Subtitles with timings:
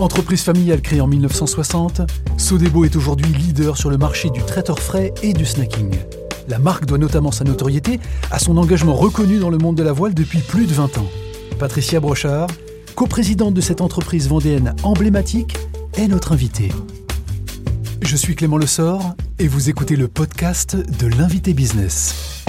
[0.00, 2.00] Entreprise familiale créée en 1960,
[2.38, 5.90] Sodebo est aujourd'hui leader sur le marché du traiteur frais et du snacking.
[6.48, 8.00] La marque doit notamment sa notoriété
[8.30, 11.06] à son engagement reconnu dans le monde de la voile depuis plus de 20 ans.
[11.58, 12.46] Patricia Brochard,
[12.94, 15.58] coprésidente de cette entreprise vendéenne emblématique,
[15.98, 16.72] est notre invitée.
[18.00, 22.46] Je suis Clément Lessort et vous écoutez le podcast de l'invité business.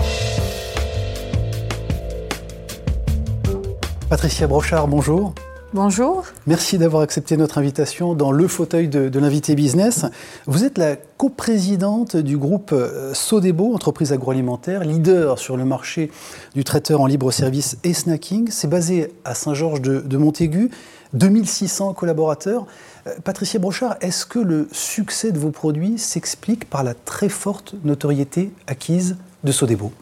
[4.10, 5.34] Patricia Brochard, bonjour.
[5.74, 6.26] Bonjour.
[6.48, 10.06] Merci d'avoir accepté notre invitation dans le fauteuil de, l'invité business.
[10.46, 16.12] Vous êtes la coprésidente du groupe euh, Sodebo, entreprise agroalimentaire, leader sur le marché
[16.56, 18.50] du traiteur en libre service et snacking.
[18.52, 20.72] C'est basé à Saint-Georges de, Montaigu,
[21.14, 22.68] 2600 collaborateurs.
[23.08, 27.76] Euh, Patricia Brochard, est-ce que le succès de vos produits s'explique par la très forte
[27.86, 29.16] notoriété acquise
[29.46, 29.94] de Sodebo?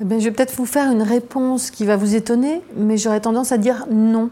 [0.00, 3.52] Eh je vais peut-être vous faire une réponse qui va vous étonner, mais j'aurais tendance
[3.52, 4.30] à dire non.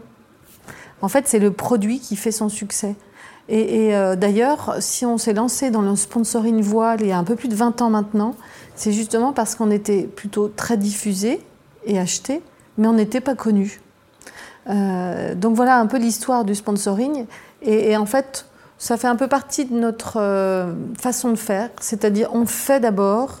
[1.01, 2.95] En fait, c'est le produit qui fait son succès.
[3.49, 7.23] Et, euh, d'ailleurs, si on s'est lancé dans le sponsoring voile il y a un
[7.23, 8.35] peu plus de 20 ans maintenant,
[8.75, 11.41] c'est justement parce qu'on était plutôt très diffusé
[11.85, 12.41] et acheté,
[12.77, 13.81] mais on n'était pas connu.
[14.69, 17.25] Euh, donc voilà un peu l'histoire du sponsoring.
[17.63, 18.45] Et, en fait,
[18.77, 23.39] ça fait un peu partie de notre euh, façon de faire, c'est-à-dire on fait d'abord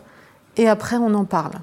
[0.57, 1.53] et après on en parle.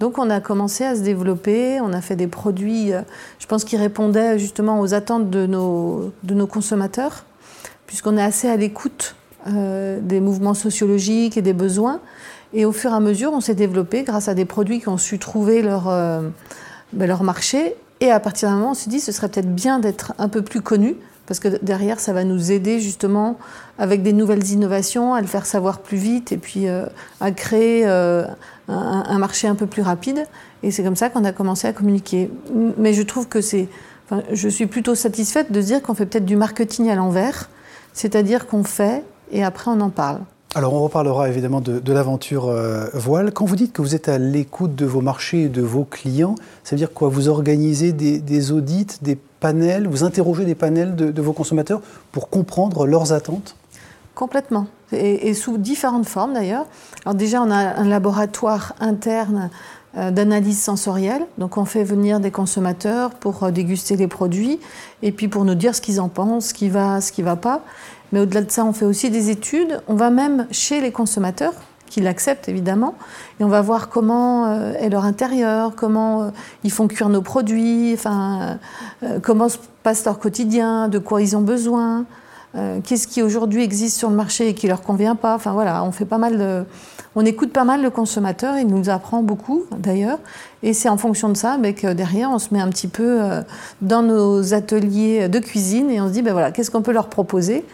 [0.00, 3.02] Donc on a commencé à se développer, on a fait des produits, euh,
[3.38, 7.24] je pense, qui répondaient justement aux attentes de nos, consommateurs,
[7.86, 9.16] puisqu'on est assez à l'écoute
[9.48, 12.00] euh, des mouvements sociologiques et des besoins.
[12.54, 14.96] Et au fur et à mesure, on s'est développé grâce à des produits qui ont
[14.96, 16.22] su trouver leur, euh,
[16.92, 17.74] ben, marché.
[18.00, 20.42] Et à partir d'un moment, on s'est dit, ce serait peut-être bien d'être un peu
[20.42, 20.96] plus connu,
[21.28, 23.38] parce que derrière, ça va nous aider justement
[23.78, 26.66] avec des nouvelles innovations à le faire savoir plus vite et puis
[27.20, 30.24] à créer un, marché un peu plus rapide.
[30.62, 32.30] Et c'est comme ça qu'on a commencé à communiquer.
[32.78, 33.68] Mais je trouve que c'est.
[34.32, 37.50] Je suis plutôt satisfaite de dire qu'on fait peut-être du marketing à l'envers,
[37.92, 40.20] c'est-à-dire qu'on fait et après on en parle.
[40.54, 43.32] Alors on reparlera évidemment de, l'aventure euh, voile.
[43.32, 46.36] Quand vous dites que vous êtes à l'écoute de vos marchés et de vos clients,
[46.64, 47.08] ça veut dire quoi?
[47.08, 51.82] Vous organisez des, audits, des panels, vous interrogez des panels de vos consommateurs
[52.12, 53.56] pour comprendre leurs attentes?
[54.18, 54.66] Complètement.
[54.90, 56.66] Et, sous différentes formes d'ailleurs.
[57.04, 59.48] Alors déjà, on a un laboratoire interne
[59.94, 61.26] d'analyse sensorielle.
[61.38, 64.60] Donc on fait venir des consommateurs pour euh, déguster les produits
[65.02, 67.36] et puis pour nous dire ce qu'ils en pensent, ce qui va, ce qui va
[67.36, 67.62] pas.
[68.12, 69.80] Mais au-delà de ça, on fait aussi des études.
[69.88, 71.54] On va même chez les consommateurs
[71.86, 72.94] qui l'acceptent évidemment,
[73.40, 76.32] et on va voir comment euh, est leur intérieur, comment
[76.62, 78.58] ils font cuire nos produits, enfin,
[79.22, 82.04] comment se passe leur quotidien, de quoi ils ont besoin.
[82.54, 85.34] Euh, qu'est-ce qui aujourd'hui existe sur le marché et qui leur convient pas?
[85.34, 86.66] Enfin voilà, on fait pas mal
[87.14, 90.18] on écoute pas mal le consommateur, il nous apprend beaucoup d'ailleurs,
[90.62, 93.22] et c'est en fonction de ça mais que derrière on se met un petit peu
[93.22, 93.42] euh,
[93.82, 97.08] dans nos ateliers de cuisine et on se dit ben voilà qu'est-ce qu'on peut leur
[97.08, 97.64] proposer?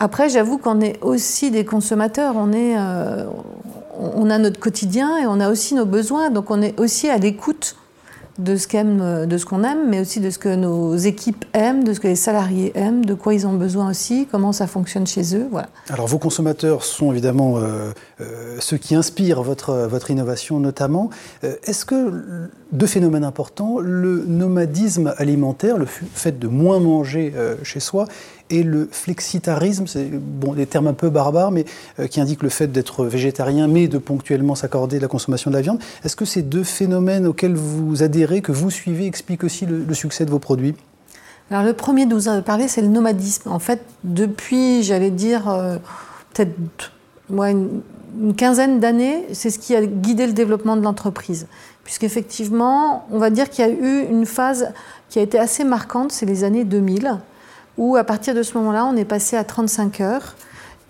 [0.00, 3.24] Après j'avoue qu'on est aussi des consommateurs, on est, euh,
[3.98, 7.18] on a notre quotidien et on a aussi nos besoins, donc on est aussi à
[7.18, 7.76] l'écoute
[8.38, 11.84] de ce qu'on de ce qu'on aime, mais aussi de ce que nos équipes aiment,
[11.84, 15.06] de ce que les salariés aiment, de quoi ils ont besoin aussi, comment ça fonctionne
[15.06, 15.46] chez eux.
[15.50, 15.68] Voilà.
[15.88, 21.10] Alors vos consommateurs sont évidemment euh, euh, ceux qui inspirent votre, votre innovation notamment.
[21.44, 27.78] Euh, est-ce que deux phénomènes importants, le nomadisme alimentaire, le fait de moins manger chez
[27.78, 28.06] soi,
[28.50, 31.64] et le flexitarisme, c'est bon, des termes un peu barbares, mais
[31.98, 35.62] euh, qui indiquent le fait d'être végétarien, mais de ponctuellement s'accorder la consommation de la
[35.62, 35.78] viande.
[36.04, 40.24] Est-ce que ces deux phénomènes auxquels vous adhérez, que vous suivez, expliquent aussi le, succès
[40.24, 40.74] de vos produits?
[41.50, 43.50] Alors le premier dont vous avez parlé, c'est le nomadisme.
[43.50, 45.76] En fait, depuis, j'allais dire, euh,
[46.32, 46.52] peut-être
[47.30, 47.80] une,
[48.20, 51.46] une, quinzaine d'années, c'est ce qui a guidé le développement de l'entreprise.
[51.82, 54.68] Puisqu'effectivement, on va dire qu'il y a eu une phase
[55.08, 57.18] qui a été assez marquante, c'est les années 2000,
[57.78, 60.34] où à partir de ce moment-là, on est passé à 35 heures.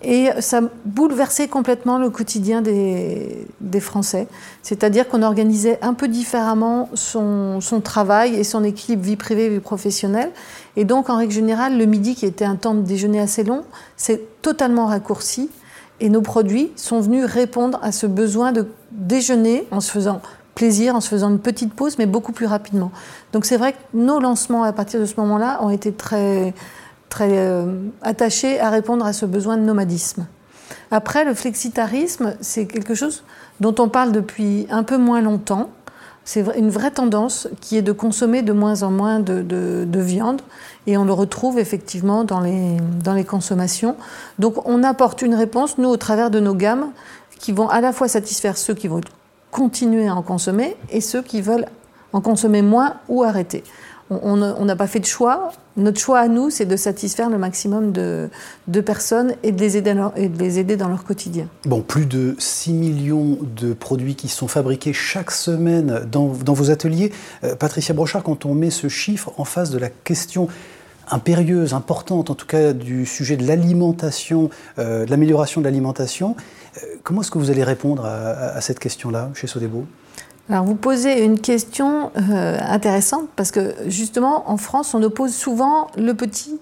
[0.01, 3.47] Et ça bouleversait complètement le quotidien des,
[3.79, 4.27] Français.
[4.61, 9.59] C'est-à-dire qu'on organisait un peu différemment son, son, travail et son équilibre vie privée, vie
[9.59, 10.31] professionnelle.
[10.77, 13.63] Et donc, en règle générale, le midi, qui était un temps de déjeuner assez long,
[13.97, 15.49] s'est totalement raccourci.
[15.99, 20.21] Et nos produits sont venus répondre à ce besoin de déjeuner en se faisant
[20.55, 22.91] plaisir, en se faisant une petite pause, mais beaucoup plus rapidement.
[23.33, 26.53] Donc c'est vrai que nos lancements à partir de ce moment-là ont été très,
[27.09, 27.65] très euh,
[28.01, 30.25] attachés à répondre à ce besoin de nomadisme.
[30.91, 33.23] Après, le flexitarisme, c'est quelque chose
[33.59, 35.69] dont on parle depuis un peu moins longtemps.
[36.23, 40.41] C'est une vraie tendance qui est de consommer de moins en moins de, de, viande
[40.87, 43.95] et on le retrouve effectivement dans les, dans les consommations.
[44.39, 46.91] Donc on apporte une réponse, nous, au travers de nos gammes,
[47.37, 49.01] qui vont à la fois satisfaire ceux qui vont
[49.55, 51.67] continuer à en consommer et ceux qui veulent
[52.11, 53.63] en consommer moins ou arrêter.
[54.09, 55.53] on n'a pas fait de choix.
[55.77, 58.29] Notre choix à nous, c'est de satisfaire le maximum de,
[58.85, 61.47] personnes et de, les aider et de les aider dans leur quotidien.
[61.65, 67.13] Bon, plus de 6 millions de produits qui sont fabriqués chaque semaine dans, vos ateliers.
[67.45, 70.49] Euh, Patricia Brochard, quand on met ce chiffre en face de la question
[71.09, 74.49] impérieuse, importante en tout cas du sujet de l'alimentation,
[74.79, 76.35] euh, de l'amélioration de l'alimentation,
[76.77, 79.85] euh, comment est-ce que vous allez répondre à, cette question-là chez Sodebo?
[80.49, 85.87] Alors vous posez une question euh, intéressante parce que justement en France on oppose souvent
[85.97, 86.59] le petit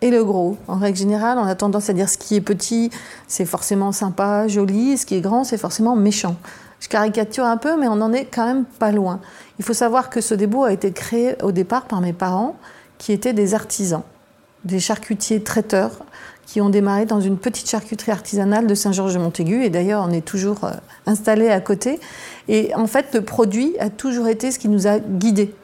[0.00, 0.56] et le gros.
[0.68, 2.90] En règle générale on a tendance à dire ce qui est petit
[3.28, 6.36] c'est forcément sympa, joli, ce qui est grand c'est forcément méchant.
[6.80, 9.20] Je caricature un peu mais on n'en est quand même pas loin.
[9.58, 12.56] Il faut savoir que ce débo a été créé au départ par mes parents
[13.00, 14.02] qui étaient des artisans,
[14.64, 16.04] des charcutiers traiteurs
[16.44, 19.64] qui ont démarré dans une petite charcuterie artisanale de Saint-Georges-de-Montaigu.
[19.64, 20.72] Et d'ailleurs, on est toujours euh,
[21.06, 21.98] installé à côté.
[22.48, 25.54] Et en fait, le produit a toujours été ce qui nous a guidés.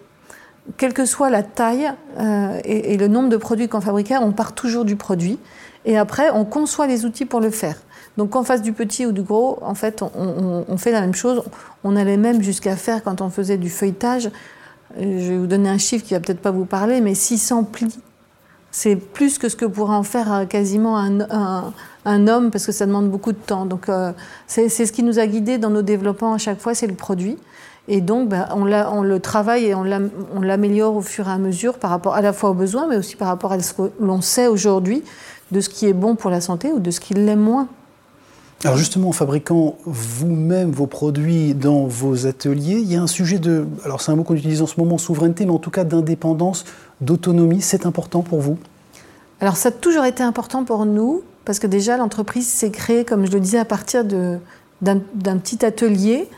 [0.78, 4.54] Quelle que soit la taille euh, et, le nombre de produits qu'on fabriquait, on part
[4.54, 5.38] toujours du produit.
[5.84, 7.76] Et après, on conçoit les outils pour le faire.
[8.16, 11.42] Donc qu'on fasse du petit ou du gros, en fait, on, fait la même chose.
[11.84, 14.30] On allait même jusqu'à faire, quand on faisait du feuilletage,
[14.98, 17.98] je vais vous donner un chiffre qui va peut-être pas vous parler, mais 600 plis
[18.76, 22.84] c'est plus que ce que pourrait en faire euh, quasiment un, homme, parce que ça
[22.84, 23.64] demande beaucoup de temps.
[23.64, 24.12] Donc euh,
[24.46, 27.38] c'est ce qui nous a guidés dans nos développements à chaque fois, c'est le produit.
[27.88, 29.84] Et donc, ben, on, on, le travaille et on
[30.43, 33.16] l'améliore au fur et à mesure par rapport à la fois aux besoins, mais aussi
[33.16, 35.02] par rapport à ce que l'on sait aujourd'hui
[35.52, 37.69] de ce qui est bon pour la santé ou de ce qui l'est moins.
[38.64, 43.38] Alors justement, en fabriquant vous-même vos produits dans vos ateliers, il y a un sujet
[43.38, 45.84] de, alors c'est un mot qu'on utilise en ce moment, souveraineté, mais en tout cas
[45.84, 46.64] d'indépendance,
[47.00, 47.60] d'autonomie.
[47.60, 48.58] C'est important pour vous?
[49.40, 53.26] Alors ça a toujours été important pour nous, parce que déjà l'entreprise s'est créée, comme
[53.26, 54.98] je le disais, à partir d'un
[55.38, 56.28] petit atelier.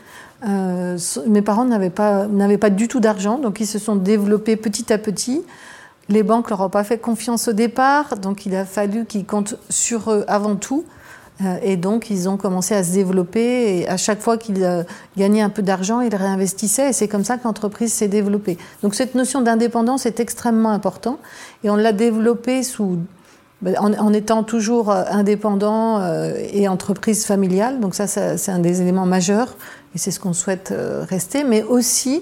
[0.47, 2.27] Euh, mes parents n'avaient pas,
[2.69, 5.41] du tout d'argent, donc ils se sont développés petit à petit.
[6.09, 9.55] Les banques leur ont pas fait confiance au départ, donc il a fallu qu'ils comptent
[9.69, 10.83] sur eux avant tout.
[11.41, 13.79] Euh, et donc, ils ont commencé à se développer.
[13.79, 14.83] Et à chaque fois qu'ils euh,
[15.17, 16.89] gagnaient un peu d'argent, ils réinvestissaient.
[16.89, 18.57] Et c'est comme ça que l'entreprise s'est développée.
[18.83, 21.19] Donc, cette notion d'indépendance est extrêmement importante.
[21.63, 22.99] Et on l'a développée sous,
[23.61, 26.05] ben, en, étant toujours euh, indépendant
[26.51, 27.79] et entreprise familiale.
[27.79, 29.55] Donc, ça, c'est un des éléments majeurs.
[29.95, 30.73] Et c'est ce qu'on souhaite
[31.09, 31.43] rester.
[31.43, 32.21] Mais aussi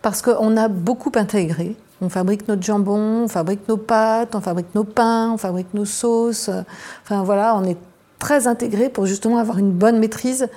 [0.00, 1.76] parce qu'on a beaucoup intégré.
[2.00, 5.86] On fabrique notre jambon, on fabrique nos pâtes, on fabrique nos pains, on fabrique nos
[5.86, 6.50] sauces.
[7.04, 7.78] Enfin, voilà, on est
[8.18, 10.48] très intégré pour justement avoir une bonne maîtrise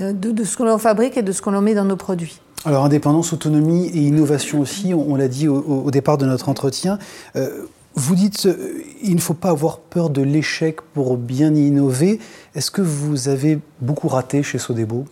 [0.00, 2.40] euh, de, ce que l'on fabrique et de ce qu'on met dans nos produits.
[2.64, 6.98] Alors indépendance, autonomie et innovation aussi, on, l'a dit au, départ de notre entretien.
[7.36, 12.18] Euh, vous dites euh, il ne faut pas avoir peur de l'échec pour bien innover.
[12.54, 15.04] Est-ce que vous avez beaucoup raté chez Sodebo?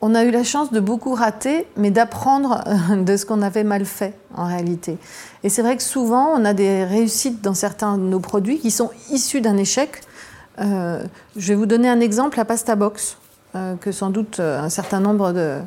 [0.00, 2.62] On a eu la chance de beaucoup rater, mais d'apprendre
[3.04, 4.96] de ce qu'on avait mal fait en réalité.
[5.42, 8.70] Et c'est vrai que souvent, on a des réussites dans certains de nos produits qui
[8.70, 10.02] sont issus d'un échec,
[10.60, 11.02] euh,
[11.36, 13.16] je vais vous donner un exemple, la pasta box,
[13.54, 15.60] euh, que sans doute euh, un certain nombre de,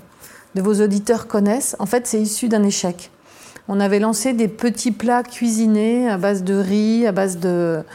[0.56, 1.76] vos auditeurs connaissent.
[1.80, 3.12] En fait, c'est issu d'un échec.
[3.68, 7.86] On avait lancé des petits plats cuisinés à base de riz, à base de,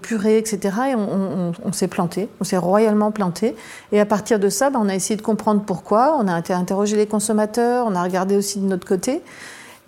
[0.00, 0.76] purée, etc.
[0.92, 3.54] Et on, s'est planté, on s'est royalement planté.
[3.92, 6.16] Et à partir de ça, ben, on a essayé de comprendre pourquoi.
[6.18, 9.20] On a été interroger les consommateurs, on a regardé aussi de notre côté.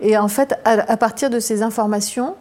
[0.01, 2.35] Et en fait, à partir de ces informations,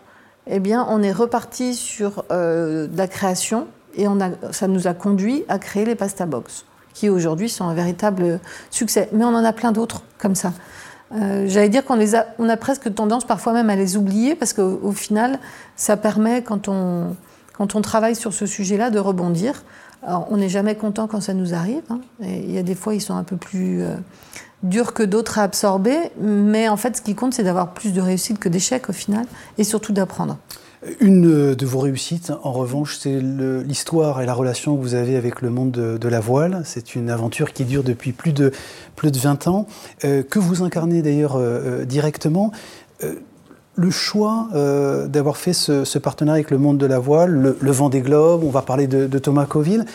[0.50, 4.06] eh bien, on est reparti sur euh, la création et
[4.52, 8.40] ça nous a conduit à créer les pasta box, qui aujourd'hui sont un véritable
[8.70, 9.10] succès.
[9.12, 10.54] Mais on en a plein d'autres comme ça.
[11.16, 15.40] Euh, j'allais dire qu'on a, presque tendance parfois même à les oublier parce qu'au final,
[15.76, 19.64] ça permet quand on travaille sur ce sujet-là de rebondir.
[20.04, 21.84] Alors, on n'est jamais content quand ça nous arrive.
[21.90, 22.00] Hein.
[22.22, 23.96] il y a des fois, ils sont un peu plus euh,
[24.64, 28.02] dur que d'autres à absorber, mais en fait, ce qui compte, c'est d'avoir plus de
[28.02, 29.26] réussite que d'échecs au final,
[29.58, 30.38] et surtout d'apprendre.
[31.00, 35.42] Une de vos réussites, en revanche, c'est l'histoire et la relation que vous avez avec
[35.42, 36.62] le monde de, la voile.
[36.66, 38.52] C'est une aventure qui dure depuis plus de,
[38.96, 39.66] plus de 20 ans,
[40.06, 42.52] euh, que vous incarnez d'ailleurs euh, directement.
[43.78, 44.50] Le choix
[45.08, 48.50] d'avoir fait ce, partenariat avec le monde de la voile, le, vent des globes, on
[48.50, 49.86] va parler de, Thomas Coville,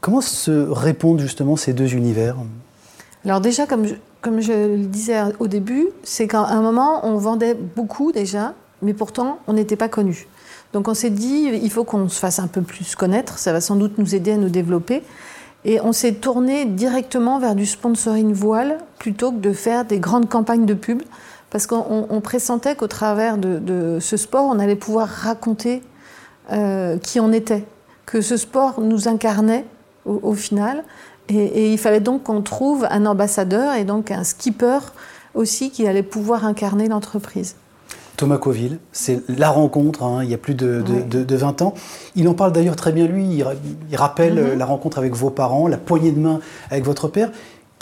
[0.00, 2.36] comment se répondent justement ces deux univers?
[3.24, 7.16] Alors déjà, comme je, comme je le disais au début, c'est qu'à un moment, on
[7.16, 10.28] vendait beaucoup déjà, mais pourtant, on n'était pas connus.
[10.72, 13.60] Donc on s'est dit, il faut qu'on se fasse un peu plus connaître, ça va
[13.60, 15.02] sans doute nous aider à nous développer.
[15.64, 20.28] Et on s'est tourné directement vers du sponsoring voile plutôt que de faire des grandes
[20.28, 21.02] campagnes de pub,
[21.56, 25.80] parce qu'on pressentait qu'au travers de, ce sport, on allait pouvoir raconter
[26.52, 27.64] euh, qui on était,
[28.04, 29.64] que ce sport nous incarnait
[30.04, 30.84] au final,
[31.30, 34.80] et, il fallait donc qu'on trouve un ambassadeur et donc un skipper
[35.32, 37.56] aussi qui allait pouvoir incarner l'entreprise.
[38.18, 40.84] Thomas Coville, c'est la rencontre, hein, il y a plus de,
[41.36, 41.72] 20 ans.
[42.16, 44.58] Il en parle d'ailleurs très bien lui, il, rappelle mm-hmm.
[44.58, 47.30] la rencontre avec vos parents, la poignée de main avec votre père.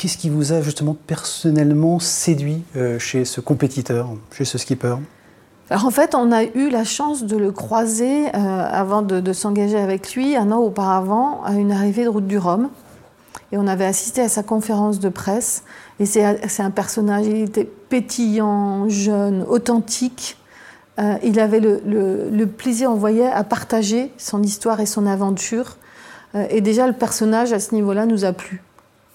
[0.05, 4.97] Qu'est-ce qui vous a justement personnellement séduit euh, chez ce compétiteur, chez ce skipper?
[5.71, 9.79] Alors en fait, on a eu la chance de le croiser euh, avant de, s'engager
[9.79, 12.69] avec lui un an auparavant à une arrivée de Route du Rhum.
[13.51, 15.63] Et on avait assisté à sa conférence de presse.
[15.99, 20.37] Et c'est un personnage, il était pétillant, jeune, authentique.
[20.99, 25.79] Euh, il avait le, plaisir, on voyait, à partager son histoire et son aventure.
[26.51, 28.63] et déjà, le personnage, à ce niveau-là, nous a plu.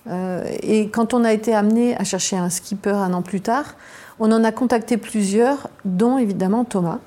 [0.07, 3.75] Euh, et quand on a été amené à chercher un skipper un an plus tard,
[4.19, 6.99] on en a contacté plusieurs, dont évidemment Thomas.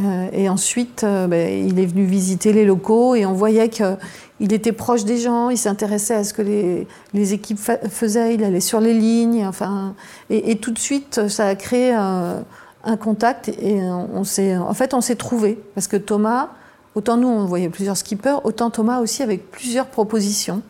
[0.00, 4.52] Euh, et ensuite, euh, ben, il est venu visiter les locaux et on voyait qu'il
[4.52, 8.80] était proche des gens, il s'intéressait à ce que les, équipes faisaient, il allait sur
[8.80, 9.46] les lignes.
[9.46, 9.94] Enfin,
[10.30, 12.44] et, tout de suite, ça a créé un,
[13.00, 16.50] contact et on, s'est, en fait, on s'est trouvé parce que Thomas,
[16.94, 20.60] autant nous on voyait plusieurs skippers, autant Thomas aussi avec plusieurs propositions.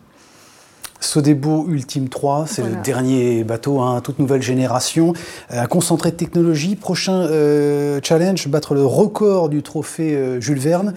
[1.04, 5.12] Sodebo Ultime 3, c'est le dernier bateau, hein, toute nouvelle génération,
[5.52, 6.76] euh, un concentré de technologie.
[6.76, 10.94] Prochain euh, challenge, battre le record du trophée euh, Jules Verne,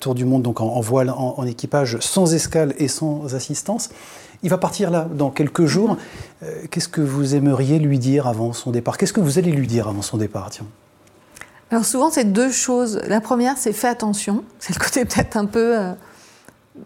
[0.00, 3.90] Tour du monde donc en, voile, en, équipage, sans escale et sans assistance.
[4.42, 5.96] Il va partir là dans quelques jours.
[5.96, 6.68] Mm-hmm.
[6.68, 8.96] Qu'est-ce que vous aimeriez lui dire avant son départ?
[8.96, 10.66] Qu'est-ce que vous allez lui dire avant son départ tiens?
[11.70, 13.00] Alors souvent c'est deux choses.
[13.08, 14.44] La première c'est fais attention.
[14.58, 15.76] C'est le côté peut-être un peu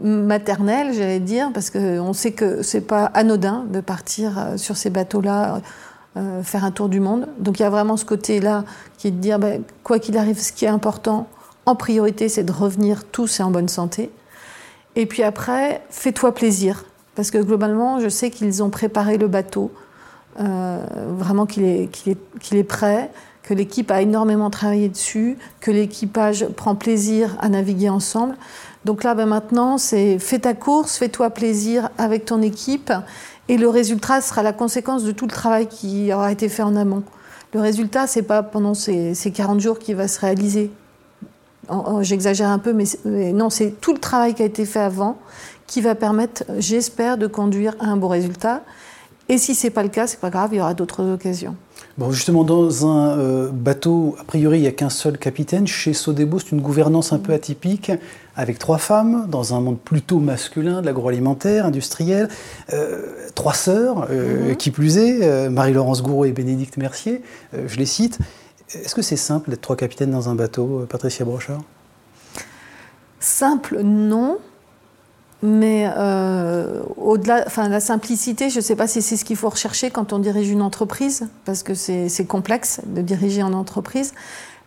[0.00, 4.90] maternelle, j'allais dire, parce qu'on sait que c'est pas anodin de partir euh, sur ces
[4.90, 5.61] bateaux-là,
[6.16, 7.28] euh, faire un tour du monde.
[7.38, 8.64] Donc il y a vraiment ce côté-là
[8.99, 11.28] qui est de dire, ben, quoi qu'il arrive, ce qui est important,
[11.66, 14.11] en priorité, c'est de revenir tous et en bonne santé.
[14.95, 19.71] Et puis après, fais-toi plaisir, parce que globalement, je sais qu'ils ont préparé le bateau,
[20.40, 20.85] euh,
[21.16, 23.11] vraiment qu'il est, est, qu'il est prêt,
[23.43, 28.37] que l'équipe a énormément travaillé dessus, que l'équipage prend plaisir à naviguer ensemble.
[28.87, 32.93] Donc là, ben maintenant, c'est fais ta course, fais-toi plaisir avec ton équipe,
[33.49, 36.76] et le résultat sera la conséquence de tout le travail qui aura été fait en
[36.76, 37.02] amont.
[37.52, 40.71] Le résultat, c'est pas pendant ces, 40 jours qu'il va se réaliser.
[42.02, 42.85] J'exagère un peu, mais,
[43.33, 45.19] non, c'est tout le travail qui a été fait avant
[45.66, 48.62] qui va permettre, j'espère, de conduire à un beau résultat.
[49.28, 51.56] Et si c'est pas le cas, c'est pas grave, il y aura d'autres occasions.
[51.99, 55.66] Bon, justement, dans un euh, bateau, a priori, il n'y a qu'un seul capitaine.
[55.66, 57.90] Chez Sodebo, c'est une gouvernance un peu atypique,
[58.37, 62.28] avec trois femmes, dans un monde plutôt masculin, de l'agroalimentaire, industriel.
[62.73, 63.02] Euh,
[63.35, 64.56] trois sœurs, euh, mhm.
[64.56, 68.18] qui plus est, Marie-Laurence Gouraud et Bénédicte Mercier, je les cite.
[68.73, 71.62] Est-ce que c'est simple d'être trois capitaines dans un bateau, Patricia Brochard?
[73.21, 74.38] Simple, non.
[75.43, 79.50] Mais euh, au-delà, enfin la simplicité, je ne sais pas si c'est ce qu'il faut
[79.50, 84.14] rechercher quand on dirige une entreprise, parce que c'est complexe de diriger en entreprise.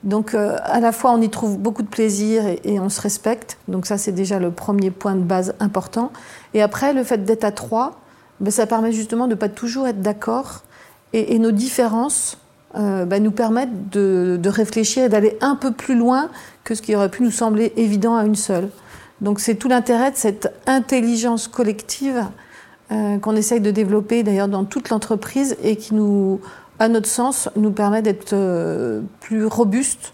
[0.04, 3.58] Donc euh, à la fois on y trouve beaucoup de plaisir et, on se respecte.
[3.68, 6.12] Donc ça c'est déjà le premier point de base important.
[6.54, 8.00] Et après le fait d'être à trois,
[8.40, 10.62] ben, ça permet justement de ne pas toujours être d'accord
[11.14, 12.38] et, nos différences
[12.76, 16.30] euh, ben, nous permettent de réfléchir et d'aller un peu plus loin
[16.64, 18.70] que ce qui aurait pu nous sembler évident à une seule.
[19.22, 22.26] Donc c'est tout l'intérêt de cette intelligence collective
[22.92, 26.40] euh, qu'on essaye de développer d'ailleurs dans toute l'entreprise et qui nous,
[26.80, 30.14] à notre sens, nous permet d'être euh, plus robuste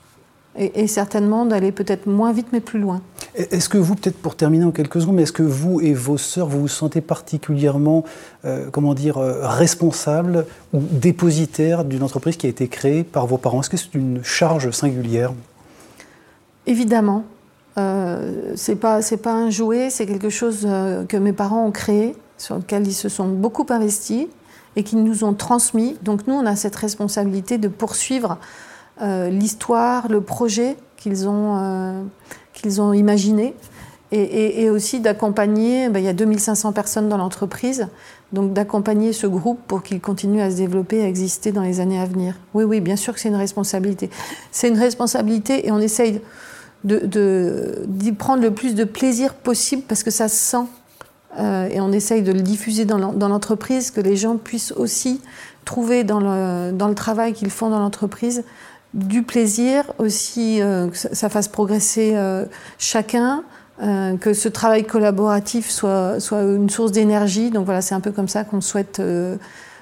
[0.57, 3.01] et, certainement d'aller peut-être moins vite mais plus loin.
[3.35, 6.17] Est-ce que vous, peut-être pour terminer en quelques secondes, mais est-ce que vous et vos
[6.17, 8.05] sœurs, vous vous sentez particulièrement,
[8.45, 13.59] euh, comment dire, responsables ou dépositaires d'une entreprise qui a été créée par vos parents?
[13.59, 15.33] Est-ce que c'est une charge singulière?
[16.67, 17.25] Évidemment,
[17.77, 21.71] euh, c'est pas c'est pas un jouet, c'est quelque chose euh, que mes parents ont
[21.71, 24.27] créé, sur lequel ils se sont beaucoup investis
[24.75, 25.97] et qu'ils nous ont transmis.
[26.01, 28.37] Donc nous, on a cette responsabilité de poursuivre
[29.01, 32.09] euh, l'histoire, le projet qu'ils ont
[32.53, 33.53] qu'ils ont imaginé
[34.11, 35.89] et, aussi d'accompagner.
[35.89, 37.87] Ben, il y a 2500 personnes dans l'entreprise,
[38.31, 41.99] donc d'accompagner ce groupe pour qu'il continue à se développer, à exister dans les années
[41.99, 42.35] à venir.
[42.53, 44.09] Oui, oui, bien sûr que c'est une responsabilité.
[44.51, 46.21] C'est une responsabilité et on essaye
[46.85, 50.67] d'y de, prendre le plus de plaisir possible parce que ça se sent.
[51.37, 55.21] Euh, et on essaye de le diffuser dans l'entreprise, que les gens puissent aussi
[55.65, 58.43] trouver dans le, dans le travail qu'ils font dans l'entreprise
[58.93, 62.45] du plaisir, aussi euh, que ça fasse progresser euh,
[62.77, 63.43] chacun,
[64.21, 67.51] que ce travail collaboratif soit, soit une source d'énergie.
[67.51, 69.01] Donc voilà, c'est un peu comme ça qu'on souhaite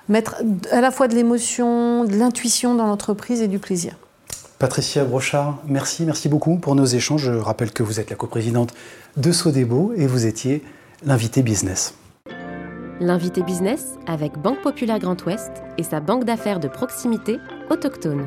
[0.09, 0.37] mettre
[0.71, 3.93] à la fois de l'émotion, de l'intuition dans l'entreprise et du plaisir.
[4.63, 7.23] Patricia Brochard, merci, merci beaucoup pour nos échanges.
[7.23, 8.73] Je rappelle que vous êtes la coprésidente
[9.17, 10.63] de Sodebo et vous étiez
[11.05, 11.95] l'invité business.
[13.01, 17.39] L'invité business avec Banque Populaire Grand Ouest et sa banque d'affaires de proximité
[17.69, 18.25] autochtone.